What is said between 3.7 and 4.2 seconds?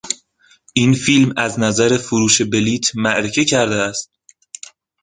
است.